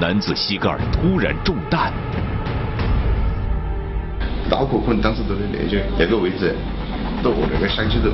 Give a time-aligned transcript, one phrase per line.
[0.00, 1.92] 男子膝盖突然中弹。
[4.48, 6.54] 脑壳可能当时都在那就那个位置，
[7.20, 8.10] 都那个想起都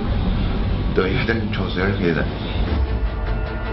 [0.94, 2.24] 都有点确实有点黑人。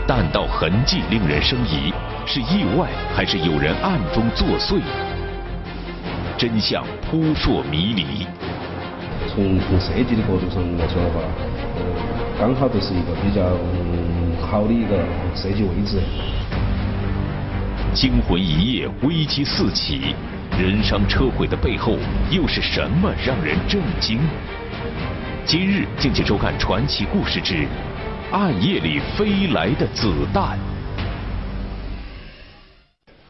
[0.05, 1.93] 弹道痕迹令人生疑，
[2.25, 4.81] 是意外还是有人暗中作祟？
[6.37, 8.27] 真相扑朔迷离。
[9.29, 11.21] 从从设计的角度上来说的话，
[11.77, 11.81] 呃，
[12.37, 13.41] 刚好就是一个比较
[14.45, 14.97] 好的一个
[15.33, 16.01] 设计位置。
[17.93, 20.15] 惊魂一夜，危机四起。
[20.57, 21.97] 人伤车毁的背后
[22.29, 24.19] 又是什么让人震惊？
[25.45, 27.55] 今日敬请收看传奇故事之
[28.31, 30.57] 《暗夜里飞来的子弹》。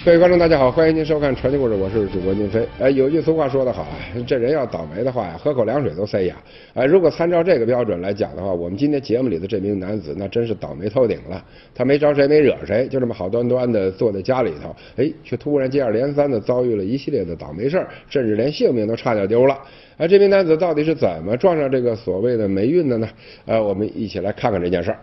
[0.04, 2.68] 各位观众，大家好，欢迎您收看传奇故事，我是主播金飞。
[2.80, 3.96] 哎，有句俗话说得好啊，
[4.26, 6.36] 这人要倒霉的话呀，喝口凉水都塞牙。
[6.74, 11.46] 哎，如果参照这个标准来讲的话，我们今天节目里的这名男子，那真是倒霉透顶了。
[11.76, 19.56] 他没招谁，没惹谁，就这么好端端的坐在家里头，哎，却突然接二连三的遭遇了一系列的倒霉事儿，甚至连性命都差点丢了。
[19.98, 23.08] 哎，这名男子到底是怎么撞上这个所谓的霉运的呢？
[23.46, 24.98] 呃，我们一起来看看这件事儿。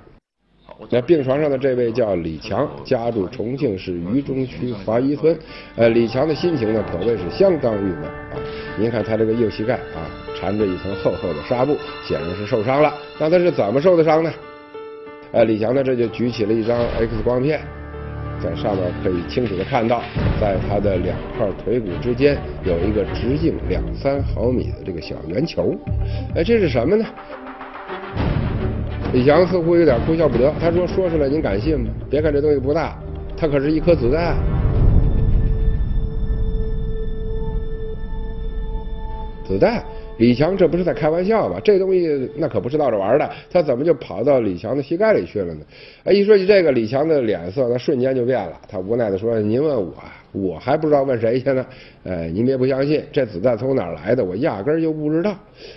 [0.91, 5.37] 那病床上的这位叫李强，家住重庆市渝中区华一村。
[5.77, 8.39] 呃，李强的心情呢，可谓是相当郁闷啊。
[8.79, 10.07] 您看他这个右膝盖啊，
[10.39, 12.95] 缠着一层厚厚的纱布，显然是受伤了。
[13.19, 14.31] 那他是怎么受的伤呢？
[15.33, 17.61] 呃，李强呢，这就举起了一张 X 光片，
[18.41, 20.03] 在上面可以清楚的看到，
[20.41, 25.75] 在他的两块腿骨之间有一个直径两三毫米的这个小圆球。
[26.37, 27.05] 哎，这是什么呢？
[29.13, 31.91] 李强似乎有点哭笑不得，他说：“说出来您敢信吗？
[32.11, 32.97] 别看这东西不大，
[33.37, 34.37] 它可是一颗子弹。
[39.49, 39.83] 子弹！
[40.19, 41.59] 李强这不是在开玩笑吧？
[41.65, 45.61] 这东西那可不是闹着玩的，他怎么就跑到李强的膝盖里去了呢？
[46.05, 49.95] 哎，一说起这个，李强的脸色那瞬间就变了，他无奈的说：‘您问我，
[50.33, 51.65] 我还不知道问谁去呢。’
[52.05, 55.35] 哎，您别不相信，这子弹从哪儿来的，我压根儿就不知道。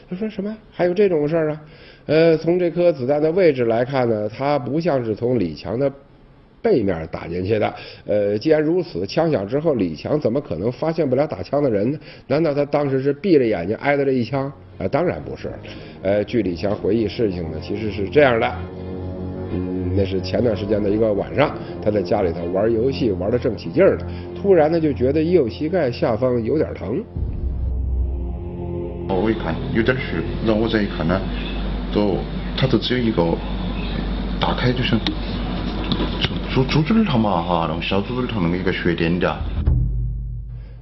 [0.10, 0.54] 他说什么？
[0.70, 1.62] 还有这种事儿啊？”
[2.08, 5.90] 呃，从这颗子弹的位置来看呢，它不像是从李强的
[6.62, 7.74] 背面打进去的。
[8.06, 12.00] 呃，既然如此，枪响之后，李强怎么可能发现不了打枪的人呢？
[12.28, 14.52] 难道他当时是闭着眼睛挨的这一枪？
[14.78, 15.52] 啊，当然不是。
[16.02, 18.52] 呃，据李强回忆事情呢，其实是这样的。
[19.54, 24.06] 嗯，那是前段时间的一个晚上，他在家里头玩游戏，玩的正起劲儿呢，
[24.42, 27.04] 突然呢就觉得右膝盖下方有点疼。
[29.10, 30.18] 我一看有点虚，
[30.48, 31.20] 然后我再一看呢。
[31.94, 32.16] 都，
[32.56, 33.22] 他都只有一个，
[34.40, 34.98] 打开就像
[36.54, 39.32] 猪猪猪嘴儿嘛哈，那种小猪嘴儿头那么一个血点点。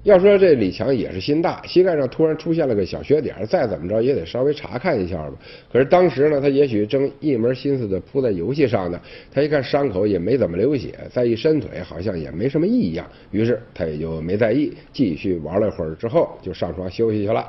[0.01, 5.33] 要说这李强也是心大，膝盖上突然出现了个小血点，再怎么着也得稍微查看一下吧。
[5.71, 8.99] 可是当时呢，他也许正一门心思的扑在游戏上呢，
[9.31, 17.47] 他一看伤口也没怎么流血，再一伸腿好像也没什么异样，于是他也就没在意，继续玩了一会儿之后就上床休息去了。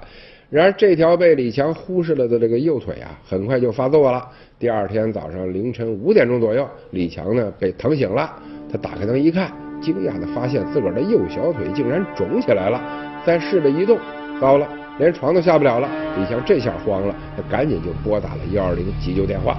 [0.50, 4.26] 然而，这条被李强忽视了的这个右腿啊，很快就发作了。
[4.58, 8.28] 第二天早上凌晨五点钟左右，李强呢被疼醒了。
[8.68, 12.82] 他打开灯一看，惊讶的发现自个儿的右小腿竟然肿起来了。
[13.24, 13.96] 再试着移动，
[14.40, 14.66] 糟了，
[14.98, 15.88] 连床都下不了了。
[16.18, 19.56] 李强这下慌了，他赶紧就拨打了幺二零急救电话。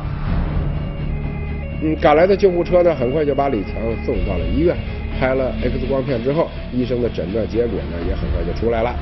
[1.82, 3.76] 嗯，赶来的救护车呢，很快就把李强
[4.06, 4.76] 送到了医院。
[5.18, 8.94] 拍了 X 光片之后，医生的诊断结果呢，也很快就出来了。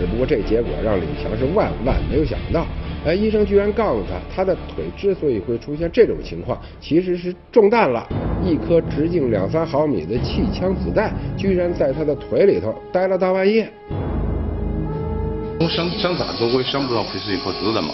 [0.00, 2.66] 只不过这结果让李强是万万没有想到，
[3.04, 8.08] 哎，医生居然告诉他，他的腿之所以会出现这种情况，其实是中弹了，
[8.42, 13.70] 一颗直径两三毫米的气枪子弹，居然在他的腿里头待了大半夜。
[15.60, 17.92] 我想想咋做，我也想不到会是一颗子弹嘛。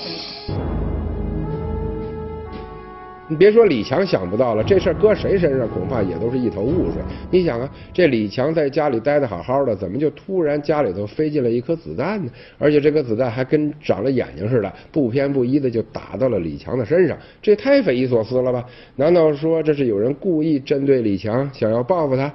[3.28, 7.02] 你别说李强想不到了，这事儿搁谁身上恐怕也都是一头雾水。
[7.30, 12.30] 你想啊，这李强在家里待的好好的，怎么就突然家里头飞进了一颗子弹呢？
[12.56, 18.64] 而且这颗子弹还跟长了眼睛似的，不偏不倚的就打到了李强的身上，这也太匪夷所思了吧？
[18.94, 22.32] 难道说这是有人故意针对李强，想要报复他？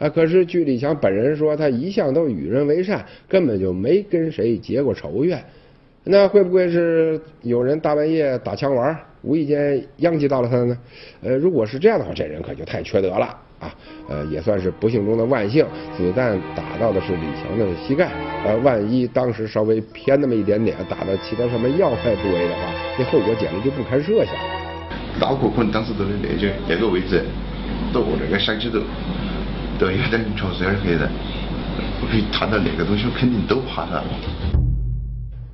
[0.00, 5.40] 啊，可是据李强本人说，他一向都与人为善，根本就没跟谁结过仇怨。
[6.02, 10.76] 那会不会是有人大半夜打枪玩，无意间殃及到了他呢？
[11.22, 13.26] 呃，如果是这样的话，这人可就太缺德了
[13.60, 13.72] 啊！
[14.08, 15.64] 呃，也算是不幸中的万幸，
[15.96, 18.10] 子弹打到的是李强的膝盖。
[18.44, 24.34] 呃，万一当时稍微偏那么一点点，打到其他什么要害部位的话，那后果简直就不堪设想。
[25.20, 27.22] 脑壳可能当时都在那就那个位置，
[27.92, 28.80] 都那个想起都
[29.78, 31.08] 都有点确实有点黑人。
[32.00, 34.61] 我可以看到那个东西，我肯定都怕他了。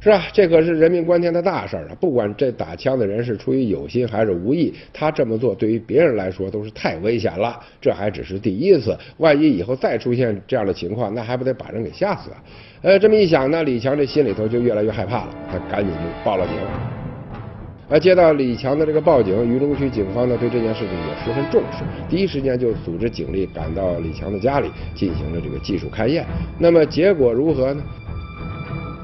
[0.00, 0.26] 是吧？
[0.32, 1.96] 这可是人命关天的大事儿啊！
[1.98, 7.58] 不管这打枪的人是出于有心还是无意，他这么做对于别人来说都是太危险了。
[7.80, 12.36] 这还只是第一次，万一以后再出现这样的情况，那还不得把人给吓死啊？
[12.82, 16.54] 呃，这么一想呢，李强这心里头就越来越害怕了，他赶紧就报了警。
[17.90, 26.24] 而接到李强的这个报警，渝中区警方呢对这件事情也十分重视，第一时间就组织警力赶到李强的家里进行了这个技术勘验。
[26.56, 27.82] 那么结果如何呢？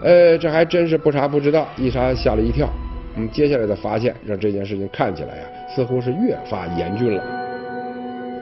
[0.05, 2.69] 呃，这还真是不查不知道，一查吓了一跳。
[3.17, 5.43] 嗯，接下来的发现让这件事情看起来呀，
[5.75, 7.23] 似乎是越发严峻了。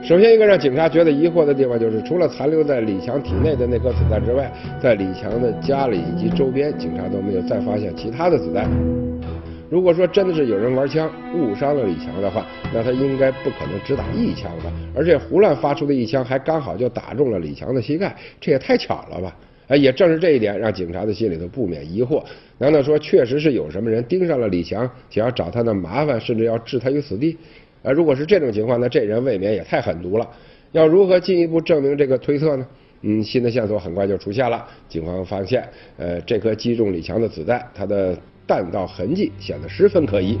[0.03, 4.51] 首先，一个让警察觉得疑惑的地方就是，除了残留在李强体内的那颗子弹之外，
[4.81, 8.69] 在李强的家里以及周边，警察都没有再发现其他的子弹。
[9.69, 14.69] 如果说真的是有人玩枪误伤了李强的话，那他应该不可能只打一枪吧？
[14.93, 19.33] 而且胡乱发出的一枪还刚好就打中了李强的膝盖，这也太巧了吧？
[19.67, 22.23] 哎，也正是这一点让警察的心里头不免疑惑：
[22.57, 27.37] 难道说确实是有什么人盯上了李强，想要找他的麻烦，甚至要置他于死地？
[27.81, 30.27] 啊，如果是这种情况，那这人未免也太狠毒了。
[30.71, 32.67] 要如何进一步证明这个推测呢？
[33.01, 34.65] 嗯，新的线索很快就出现了。
[34.87, 35.67] 警方发现，
[35.97, 38.17] 呃，这颗击中李强的子弹，它的
[38.47, 40.39] 弹道痕迹显得十分可疑。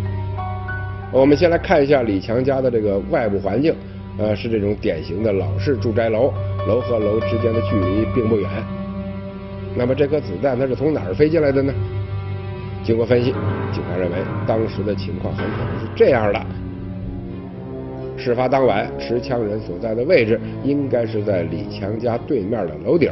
[1.11, 3.75] 我们先来看一下李强家的这个外部环境，
[4.17, 6.33] 呃，是这种典型的老式住宅楼，
[6.67, 8.82] 楼和楼之间的距离并不远。
[9.75, 11.73] 那么这颗子弹它是从哪儿飞进来的呢？
[12.83, 13.31] 经过分析，
[13.71, 16.45] 警察认为当时的情况很可能是这样的。
[18.17, 23.11] 事发当晚，持枪人所在的位置应该是在李强家对面的楼顶，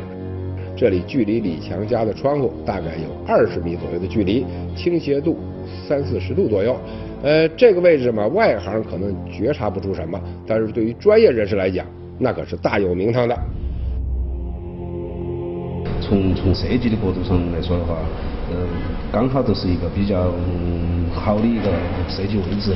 [0.76, 5.40] 这里距离李强家的窗户大概有二十米左右的距离，倾斜度
[5.88, 6.78] 三四十度左右。
[7.24, 11.86] 呃，这个位置嘛，外行可能觉察不出什么，但是对于专业人士来讲，
[12.20, 13.36] 那可是大有名堂的。
[16.12, 17.96] 从从设计的角度上来说的话，
[18.52, 18.68] 嗯，
[19.14, 20.30] 刚好就是一个比较
[21.16, 21.72] 好的一个
[22.10, 22.76] 设计位置。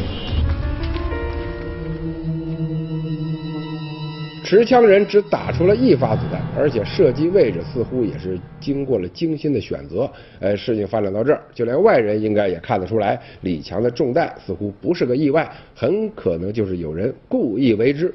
[4.45, 10.07] 持枪人只打出了一发子弹，而且射击位置似乎也是经过了精心的选择。
[10.39, 18.13] 呃，事情发展到这儿，就连外人应该也看得出来，李强的中弹似乎不是个意外，很可能就是有人故意为之。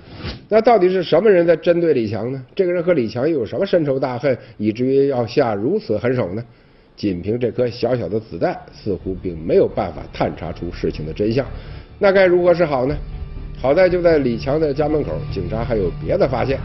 [0.48, 2.40] 那到底是什么人在针对李强呢？
[2.54, 6.44] 这个人和李强又有什么深仇大恨，以至于要下如此狠手呢？
[6.94, 11.44] 仅凭这颗小小的子弹，似乎并没有办法探查出事情的真相。
[11.98, 12.96] 那该如何是好呢？
[13.62, 16.58] 好在就在李强的家门口，警察还有别的发现。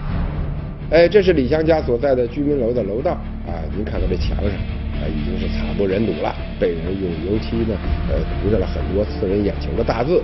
[0.92, 3.12] 哎，这是李强家所在的居民楼的楼道
[3.45, 7.75] 啊，您看看这墙上啊，已经是惨不忍睹了，被人用油漆呢
[8.09, 10.21] 呃涂上了很多刺人眼球的大字。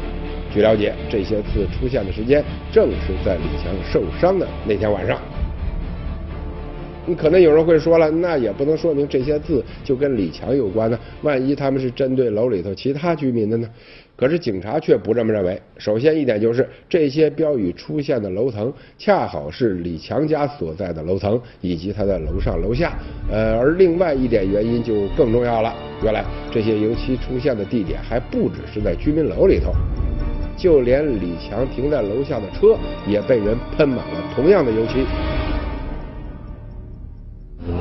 [0.54, 2.42] 据了解，这些字出现的时间
[2.72, 5.20] 正是在李强受伤的那天晚上。
[7.16, 13.70] 可能有人会说了，那也不能说明这些字就跟李强有关呢，万一他们是针对楼里头其他居民的呢？
[14.16, 15.60] 可是警察却不这么认为。
[15.80, 22.94] 首先一点就是，这些标语出现的楼层恰好是李强家所在的楼层，以及他的楼上楼下。
[23.32, 25.74] 呃，而另外一点原因就更重要了。
[26.04, 29.74] 原来这些油漆出现的地点还不只是在居民楼里头，
[30.56, 35.04] 就连李强停在楼下的车也被人喷满了同样的油漆。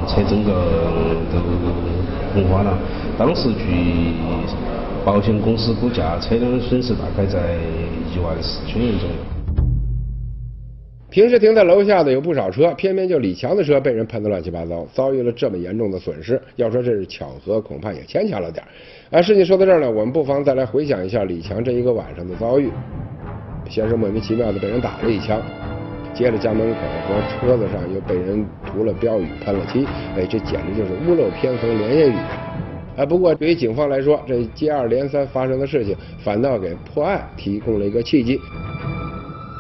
[0.07, 0.52] 车整个
[1.33, 1.38] 都
[2.33, 2.78] 红花了。
[3.19, 4.14] 当时据。
[5.02, 7.57] 保险公司估价，车辆的损失大概在
[8.14, 9.14] 一万四千元左右。
[11.09, 16.38] 平时停在楼下的有不少车，偏偏就李强的车被人喷得乱七八糟，遭遇了这么严重的损失。
[16.57, 18.69] 要说这是巧合，恐怕也牵强了点儿
[19.19, 22.71] 啊，事情说到这儿呢，我们不妨再来回想一下李强这一个晚上的遭遇。
[23.71, 25.40] 先是莫名其妙的被人打了一枪，
[26.12, 29.87] 接着家门口和车子上又被人涂了标语、喷了漆，
[30.17, 32.14] 哎，这简直就是屋漏偏逢连夜雨。
[32.97, 38.38] 啊，不过对于警方来说，这接二连三发生的事情，反倒给破案提供了一个契机。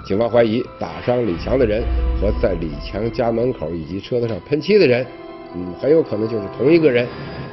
[0.04, 1.82] 警方怀疑打伤李强的人
[2.20, 5.06] 和在李强家门口以及车子上喷漆的人，
[5.54, 7.06] 嗯，很有可能就是同一个人。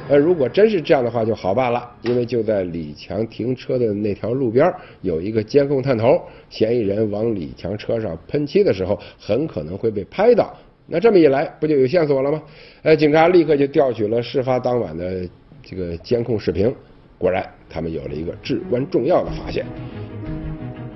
[0.08, 4.72] 呃，如果真是这样的话，就好办了，因为就在李强停车的那条路边
[5.02, 10.52] 有一个监控探头，嫌疑人往李强车上喷漆的时候，很可能会被拍到。
[10.86, 12.42] 那这么一来，不就有线索了吗？
[12.82, 15.28] 呃，警察立刻就调取了事发当晚的。
[15.60, 16.74] 这个监控视频，
[17.18, 19.66] 果然他们有了一个至关重要的发现。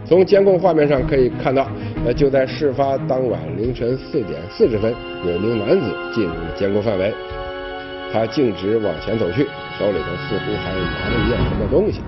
[0.06, 1.68] 从监控画面上可以看到，
[2.06, 4.94] 呃，就在事发当晚凌晨四点四十分，
[5.26, 7.12] 有名男子进入了监控范围。
[8.12, 12.00] 他径直往前走去，手里头似乎还拿了一样什么东西。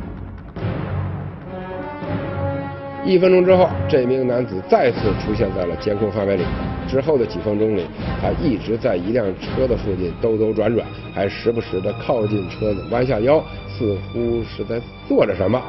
[3.06, 6.44] 一分钟之后，这名男子再次出现在了监控范围里。
[6.86, 7.86] 之后的几分钟里，
[8.20, 15.60] 他一直在一辆车的附近兜兜转转，还时不时的靠近车子，弯下腰，似乎是在做着什么。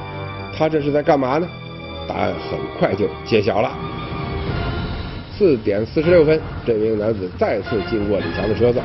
[0.58, 1.48] 他这是在干嘛呢？
[2.08, 3.72] 答案很快就揭晓了。
[5.38, 8.80] 四点四十六分，这名男子再次经过李强的车子。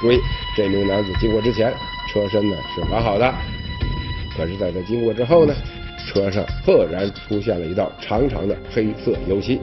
[0.00, 0.20] 注意，
[0.56, 1.72] 这名男子经过之前，
[2.08, 3.34] 车身呢是完好的。
[4.36, 5.54] 可是，在他经过之后呢，
[6.06, 9.60] 车上赫然出现了一道长长的黑色油漆。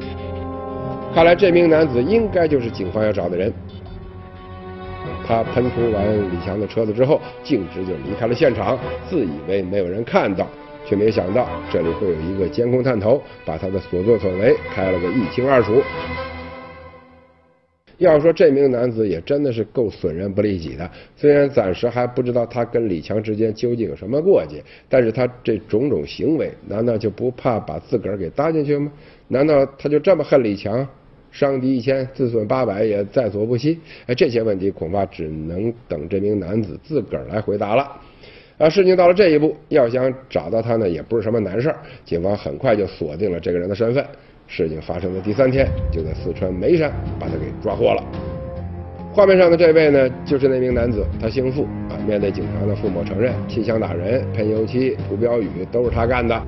[1.13, 3.53] 看来这名男子应该就是警方要找的人。
[5.25, 8.77] 他喷涂完李强的车子之后，径直就离开了现场，
[9.09, 10.45] 自以为没有人看到，
[10.85, 15.81] 却没想到这里会有一个监控探头，把他的所作所为开了个一清二楚。
[17.97, 28.91] 要说这名男子也真的是够损人不利己的，虽然暂时还不知道他跟李强之间究竟有什么过节，但是他这种种行为，难道就不怕把自个儿给搭进去吗？
[29.27, 30.87] 难道他就这么恨李强，
[31.31, 33.79] 伤敌一千，自损八百也在所不惜？
[34.07, 37.89] 哎，这些问题恐怕只能等这名男子自个儿来回答了。
[38.57, 41.77] 啊，事情到了这一步，要想找到他呢，也不是什么难事儿。
[42.03, 44.05] 警方很快就锁定了这个人的身份。
[44.47, 48.03] 事情发生的第三天，就在四川眉山把他给抓获了。
[49.13, 51.95] 画面上的这位呢，就是那名男子，他姓付啊。
[52.05, 56.39] 面对警察的，付某承认气枪打人、喷油漆、涂标语都是他干的。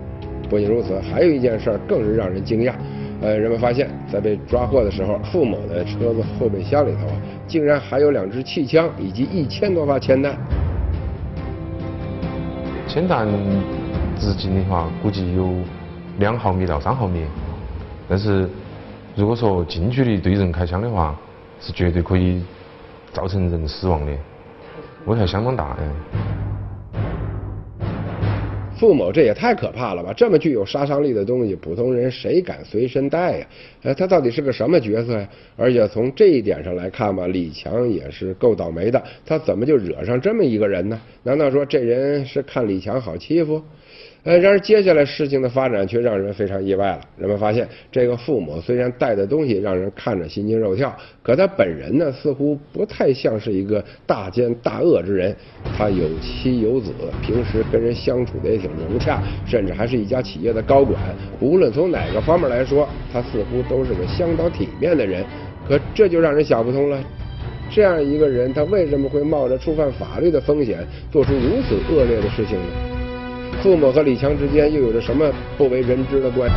[0.50, 2.74] 不仅如此，还有一件事更是让人惊讶。
[3.22, 7.16] 呃，人们发现，在被抓获的时候，付某的车子后备箱里头啊，
[7.48, 10.38] 竟然还有两支气枪以及一千多发铅弹。
[12.86, 13.28] 铅弹
[14.20, 15.52] 直径的话，估计有
[16.20, 17.24] 两毫米到三毫米。
[18.10, 18.48] 但是，
[19.16, 21.20] 如果说近距离对人开枪的话，
[21.60, 22.42] 是绝对可以
[23.12, 24.12] 造成人死亡的，
[25.06, 25.84] 危害相当大的。
[28.80, 30.14] 付某这也太可怕了吧！
[30.16, 33.48] 这么具有杀伤力的东西，普通人谁敢随身带呀？
[33.82, 35.28] 呃，他到底是个什么角色呀？
[35.58, 41.02] 而且从这一点上来看吧，李强也是够倒霉的，他怎么就惹上这么一个人呢？
[41.24, 43.60] 难道说这人是看李强好欺负？
[44.28, 47.00] 呃，然而接下来事情的发展却让人非常意外了。
[47.18, 50.94] 人们发现，这个父母虽然带的东西让人看着心惊肉跳，
[51.24, 55.34] 可他本人呢，似乎不太像是一个大奸大恶之人。
[55.78, 56.92] 他有妻有子，
[57.22, 61.00] 平时跟人相处的也挺融洽，甚至还是一家企业的高管。
[61.40, 65.24] 无论从哪个方面来说，他似乎都是个相当体面的人。
[65.70, 67.02] 可这就让人想不通了：
[67.72, 72.97] 这样一个人，他为什么会冒着触犯法律的风险，做出如此恶劣的事情呢？
[73.62, 76.56] 付某和李强之间又有着什么不为人知的关系？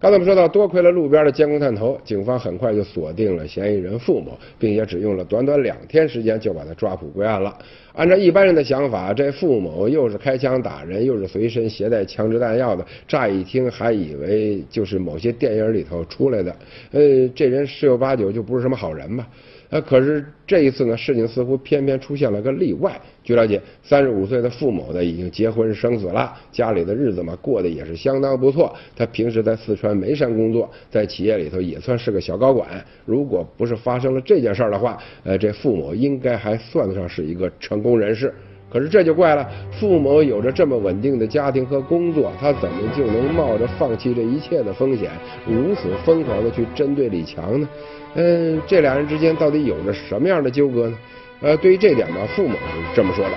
[0.00, 7.56] 刚才我们说到，多亏了路边的监控探头，警方很快就锁定了嫌疑人付某，并且只用了短短两天时间就把他抓捕归案了。
[7.92, 16.56] 按照一般人的想法，这付某又是开枪打人，又是随身携带枪支弹药的，乍一听还以为就是某些电影里头出来的，
[16.92, 19.28] 呃，这人十有八九就不是什么好人吧。
[19.70, 23.00] 呃，可是这一次呢，事情似乎偏偏出现了个例外。
[23.22, 28.74] 据了解，三十五岁的付某呢，已经结婚生子了，家里的日子嘛，过得也是相当不错。
[28.96, 32.84] 他平时在四川眉山工作，在企业里头也算是个小高管。
[33.06, 38.34] 如果不是发生了这件事儿的话，呃，这付某应该还算得上是一个成功人士。
[38.70, 45.10] 可是这就怪了，付某有着这么稳定的家庭和工作，他怎么就能冒着放弃这一切的风险，
[45.44, 47.68] 如此疯狂的去针对李强呢？
[48.14, 50.96] 嗯，这俩人之间到底有着什么样的纠葛呢？
[51.40, 53.32] 呃，对于这点呢，付某是这么说的：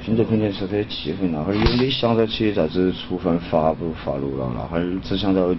[0.00, 5.52] 现在肯定是很气愤，那会儿也没想到起啥子触犯法不法律了，那会儿只想到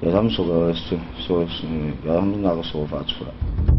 [0.00, 1.64] 要他们说个说说是
[2.04, 3.77] 要他们拿个说法出来。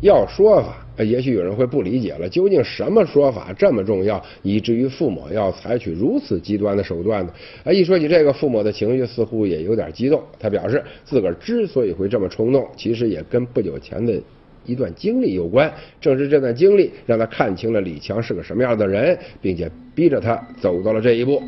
[0.00, 0.84] 要说法。
[1.04, 7.32] 也许有人会不理解了，究竟什么说法这么重要，以至于父母要采取如此极端的手段呢？
[7.62, 10.20] 啊，一说起这个，父母的情绪似乎也有点激动。
[10.40, 14.20] 他表示，自个儿之所以会这么冲动，其实也跟不久前的
[14.66, 15.72] 一段经历有关。
[16.00, 21.40] 正是这段经历，让他看清了李强是个什么样的人，并且逼着他走到了这一步。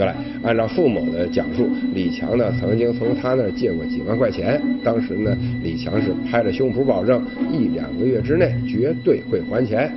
[0.00, 4.58] 原来，按照付某的讲述，李强呢曾经从他那儿借过几万块钱。
[4.82, 9.92] 当时呢，李强是拍着胸脯保证，一两个月之内绝对会还钱。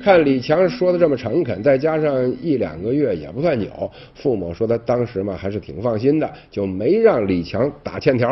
[0.00, 8.28] 看李强说的这么诚恳，再加上一两个月也不算久，付某说他当时嘛还是挺放心的，就没让李强打欠条。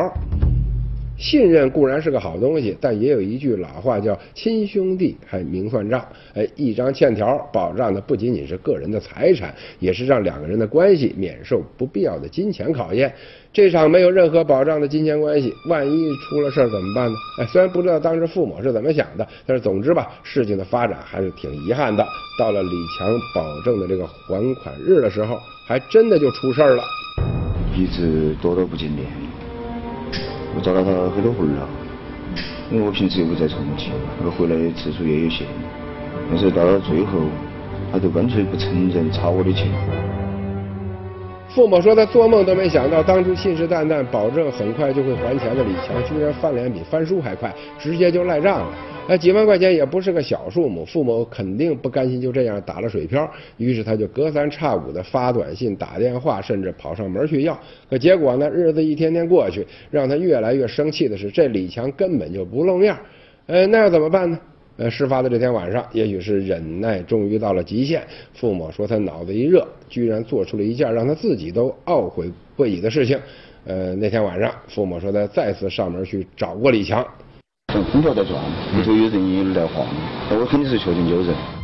[1.18, 6.06] 信任固然是个好东西，但也有一句老话叫“亲兄弟还明算账”。
[6.34, 13.12] 哎，一张欠条保障的不仅仅是个人的财产，也是让两个人的关系免受不必要的金钱考验。
[13.52, 17.16] 这场没有任何保障的金钱关系，万一出了事儿怎么办呢？
[17.40, 22.06] 哎，虽然不知道当时父母是怎么想的，但是总之吧，事情的发展还是挺遗憾的。
[22.38, 26.84] 到了李强保证的这个还款日的时候，还真的就出事儿了。
[27.74, 29.25] 一直躲到不见面。
[30.56, 31.68] 我找了他很多回了，
[32.70, 33.92] 因为我平时又不在重庆，
[34.24, 35.46] 而回来的次数也有限。
[36.30, 37.20] 但是到了最后，
[37.92, 39.68] 他就干脆不承认差我的钱。
[41.56, 48.74] 父母说他做梦都没想到，当初信誓旦旦保证很快就会还钱的李强，居然翻脸比翻书还快，直接就赖账了。
[49.08, 57.58] 那，几万块钱也不是个小数目，父母肯定不甘心就这样打了水漂，于是他就隔三差五的发短信、打电话，甚至跑上门去要。
[57.88, 62.94] 可结果呢，日子一天天过去，让他越来越生气的是，这李强根本就不露面。
[63.46, 64.38] 呃，那要怎么办呢？
[64.76, 73.18] 呃，事发的这天晚上，也许是忍耐终于到了极限，父母说他脑子一热，居然做出了一件让他自己都懊悔不已的事情。
[73.64, 77.06] 呃，那天晚上，父母说他再次上门去找过李强。
[77.92, 78.34] 空调在转，
[78.78, 79.86] 里头有人影来晃，
[80.30, 81.55] 我肯定是确定有人。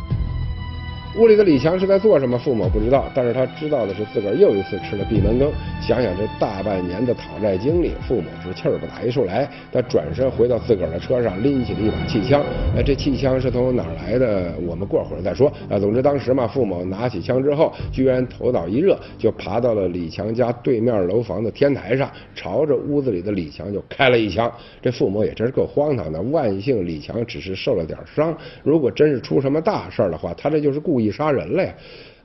[1.15, 2.35] 屋里的李强是在做什么？
[2.39, 5.51] 父母不知道，但是他知道的是自个儿又一次吃了闭门羹。
[5.79, 9.47] 想想这大半年的讨债经历，父母是气儿不打一处来。
[9.71, 12.43] 他转身回到自个儿的车上，拎起了一把气枪。
[12.75, 14.53] 哎，这气枪是从哪儿来的？
[14.65, 15.53] 我们过会儿再说。
[15.69, 24.51] 啊，总之当时嘛，父母拿起枪之后，居然头脑一热，就爬到了李强家对面楼房的天台上，朝着屋子里的李强就开了一枪。
[24.81, 26.19] 这父母也真是够荒唐的。
[26.23, 31.02] 万幸李强只是受了点伤，如果真是出什么大事儿的话，他这就是故意。
[31.11, 31.73] 杀人了呀！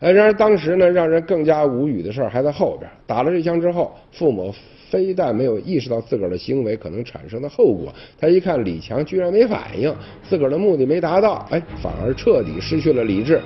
[0.01, 2.89] 哎，然而当时呢，让人更加无语的事还在后边。
[3.07, 4.55] 打了这枪之后，父母
[4.89, 9.93] 非但没有意识到自个儿的行为可能产生的后果，他一看李强居然没反应，
[10.23, 13.41] 自个儿的目的没达到，哎，反而彻底失去了理智。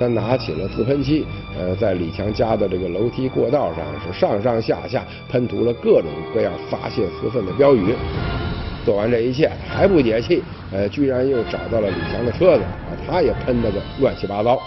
[0.00, 1.24] 他拿起了自喷漆，
[1.56, 7.94] 呃，在李强家的这个楼梯过道上是上上下下喷涂了各种各样发泄私愤的标语。
[8.84, 14.60] 做完这一切还不解气，呃，居然又找到了李强的车子，把他也喷了个乱七八糟。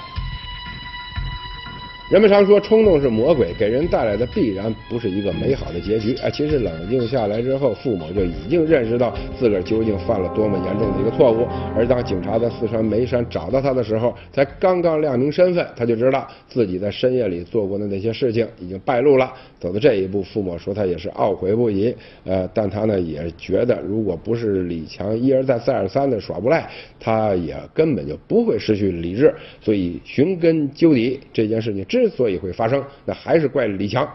[2.09, 6.15] 人们常说冲动是魔鬼，给人带来的必然不是一个美好的结局。
[6.23, 11.45] 哎，其实冷静下来之后，父母就已经认识到自个儿究竟犯了多么严重的一个错误。
[11.75, 19.29] 而当警察在四川眉山找到他的时候，才刚刚亮明身份，他就知道自己在深夜里做过的那些事情已经败露了。
[19.59, 21.93] 走到这一步，父母说他也是懊悔不已。
[22.23, 26.69] 呃，但他呢也觉得，如果不是李强一而再再而三的耍无赖，
[27.01, 29.35] 他也根本就不会失去理智。
[29.59, 34.07] 所以寻根究底，这件事情之所以会发生，那还是怪李强。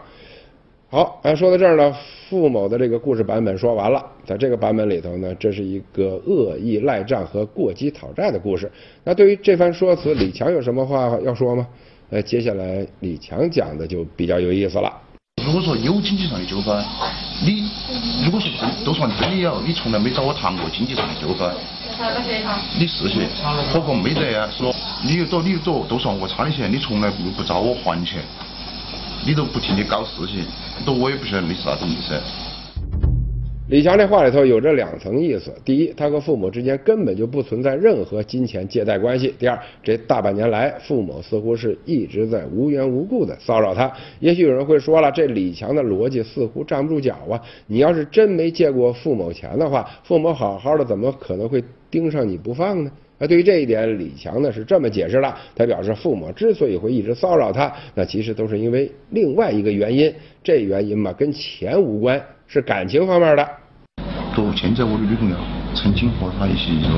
[0.89, 1.95] 好，啊，说到这儿呢，
[2.29, 4.05] 付某的这个故事版本说完了。
[4.25, 8.71] 在这个版本里头呢，这是一个恶意赖账和过激讨债的故事。
[9.03, 11.67] 那对于这番说辞，李强有什么话要说吗？
[12.11, 15.02] 呃，接下来李强讲的就比较有意思了。
[15.45, 16.83] 如果说有经济上的纠纷，
[17.41, 17.69] 你
[18.23, 21.53] 如果说真都算真的有，你从来没找我谈过经济上的纠纷。
[22.79, 23.27] 你事情，
[23.71, 24.47] 何况没得呀？
[24.57, 28.21] 说你又多，你又多，都算我差的钱，你从来不不找我还钱，
[29.25, 30.45] 你都不停的搞事情，
[30.85, 32.19] 都我也不晓得你是啥子意思。
[33.73, 43.91] 李强这话里头有着两层意思：第一，他和父母之间根本就不存在任何金钱借贷关系；第二，这大半年来，父母似乎是一直在无缘无故的骚扰他。
[44.19, 47.41] 也许有人会说了，这李强的逻辑似乎站不住脚啊！
[47.65, 52.91] 你要是真没借过父母钱的话，父母好好的怎么可能会盯上你不放呢？
[53.17, 62.23] 啊，对于这一点，李强呢是这么解释的：他表示，父母之所以会一直骚扰他，那其实都是因为另外一个原因，这原因嘛跟钱无关。
[62.45, 63.49] 是感情方面的。
[64.35, 65.35] 到现在，我的女朋友
[65.75, 66.89] 曾经和他一起就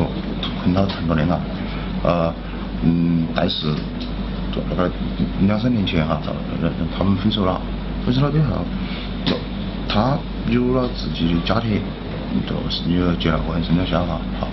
[0.63, 1.37] 谈了谈过恋爱，
[2.03, 2.33] 呃，
[2.83, 3.67] 嗯，但是
[4.53, 4.89] 就大概
[5.45, 6.19] 两三年前哈，
[6.97, 7.59] 他们分手了。
[8.05, 8.63] 分手了之后，
[9.25, 9.35] 就
[9.89, 10.17] 他
[10.49, 11.81] 有了自己的家庭，
[12.47, 14.13] 就是有结了婚，生了小孩。
[14.39, 14.47] 好，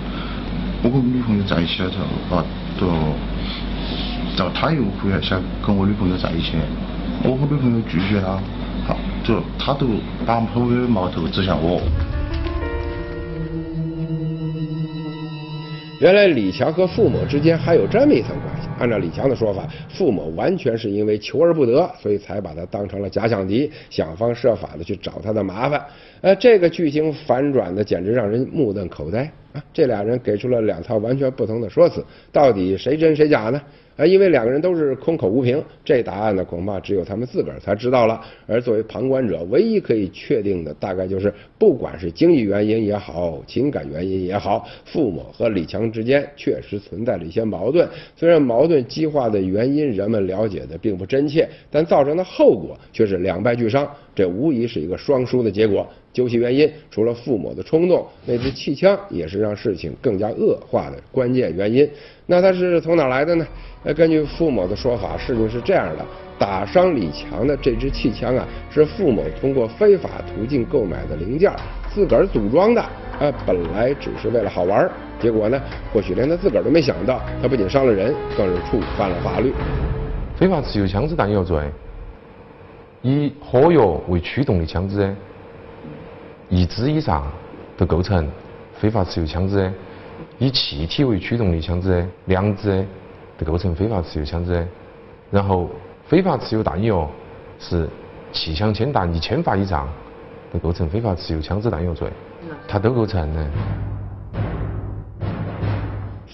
[0.81, 1.97] 我跟女朋友在一起了之
[2.29, 2.43] 后，啊，
[2.79, 2.87] 就，
[4.35, 6.53] 然后他又回来想跟我女朋友在一起，
[7.23, 8.39] 我和女朋友拒绝他。
[8.85, 9.87] 好，就他都
[10.25, 11.79] 把所有的矛头指向我。
[16.03, 18.67] 原来李强和父母之间还有这么一层关系。
[18.77, 25.81] 按照李强的说法，父母完全是因为求而不得，所以才把他当成了假想敌，想方设法的去找他的麻烦。
[26.19, 29.31] 呃，这个剧情反转的简直让人目瞪口呆。
[29.73, 33.61] 这俩人给出了两套完全不同的说辞，到底谁真谁假呢？
[33.95, 38.19] 啊，因为两个人都是空口无凭，这答案呢，恐怕只有他们自个儿才知道了。
[38.47, 47.87] 而作为旁观者，唯一可以确定的，大概就是，不管是经济原因也好，情感原因也好，傅某和李强之间确实存在了一些矛盾。
[48.15, 53.87] 虽然矛盾激化的原因人们了解的并不真切，但造成的后果却是两败俱伤。
[54.15, 55.87] 这无疑是一个双输的结果。
[56.11, 61.89] 究其原因，除了傅某的冲动，那支气枪也是让事情更加恶化的关键原因。
[62.27, 63.47] 那他是从哪来的呢？
[63.83, 66.05] 呃，根据傅某的说法，事情是这样的：
[66.37, 71.51] 打伤李强的这支气枪啊，是傅某通过非法途径购买的零件，
[71.91, 72.81] 自个儿组装的。
[73.19, 74.87] 啊，本来只是为了好玩，
[75.19, 75.59] 结果呢，
[75.91, 79.51] 或许连他自个儿都没想到，他不仅伤了人，更是触犯了法律。
[80.35, 81.59] 非法持有枪支弹药罪。
[83.03, 85.15] 以火药为驱动的枪支，
[86.49, 87.31] 一支以上
[87.77, 88.27] 都构成
[88.73, 89.69] 非法持有枪支；
[90.39, 92.83] 以气体为驱动的枪支，两支
[93.37, 94.65] 都构成非法持有枪支。
[95.29, 95.69] 然后，
[96.05, 97.09] 非法持有弹药
[97.59, 97.89] 是
[98.31, 99.87] 气枪铅弹一千发以上，
[100.51, 102.09] 都构成非法持有枪支弹药罪，
[102.67, 103.45] 它都构成的。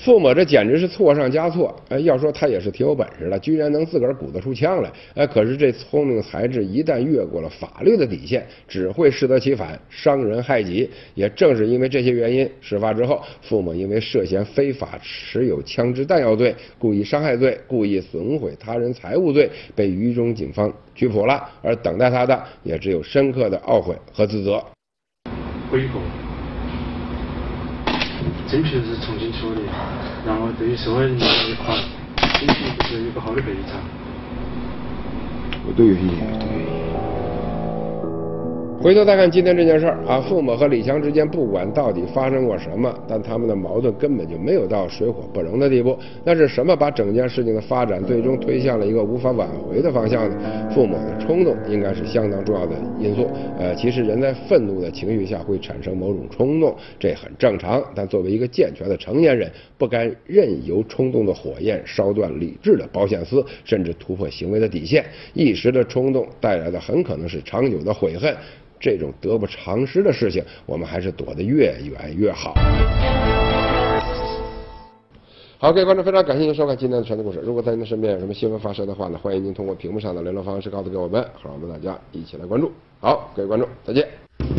[0.01, 10.89] 傅某这简直是错上加错，哎，要说他也是挺有本事的，居然能自个儿鼓得出枪来，哎，可是这聪明才智一旦越过了法律的底线，只会适得其反，伤人害己。
[11.15, 24.63] 也正是因为这些原因，事发之后，傅某因为涉嫌非法持有枪支弹药罪、故意伤害罪、故意损毁他人财物罪，被渝中警方拘捕了，而等待他的也只有深刻的懊悔和自责。
[28.51, 29.62] 真皮是重新处理，
[30.25, 31.71] 然后对于受害人这一块，
[32.17, 33.79] 争取就是有个好的赔偿。
[35.67, 36.79] 我都有些愿
[38.82, 45.98] 回头再看今天这件事儿啊，傅某和李强之间不管到底发生过什么，但他们的矛盾根本就没有到水火不容的地步。
[46.24, 50.70] 那是什么把整件事情的发展最终推向了一个无法挽回的方向呢？
[50.74, 53.30] 父母的冲动应该是相当重要的因素。
[53.60, 57.84] 呃，其实人在愤怒的情绪下会产生某种冲动，这很正常。
[57.94, 65.04] 但作为一个健全的成年人，不该任由冲动的火焰烧断理智的保险丝，甚至突破行为的底线。
[65.34, 68.34] 一时的冲动带来的很可能是长久的悔恨。
[68.80, 72.54] 这种得不偿失的事情，我们还是躲得越远越好。
[75.58, 77.39] 好，各位观众，非常感谢您收看今天的全部故事。
[77.44, 82.72] 如果在您的身边有什么新闻发生的话呢，欢迎您通过屏幕上的联络方式告诉给我们，好让我们大家一起来关注。
[83.02, 84.59] 好，各位观众，再见。